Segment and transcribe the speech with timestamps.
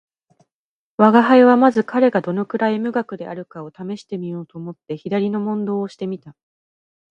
[0.97, 6.35] 吾輩はまず彼がどのくらい無学であるかを試してみようと思って左の問答をして見た